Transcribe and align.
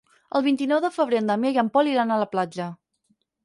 El 0.37 0.43
vint-i-nou 0.45 0.81
de 0.85 0.91
febrer 0.95 1.21
en 1.21 1.31
Damià 1.33 1.53
i 1.57 1.61
en 1.65 1.71
Pol 1.77 1.93
iran 1.95 2.17
a 2.17 2.21
la 2.25 2.31
platja. 2.35 2.73